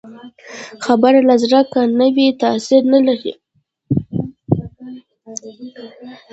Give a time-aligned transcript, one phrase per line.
[0.85, 3.33] خبره له زړه که نه وي، تاثیر نه لري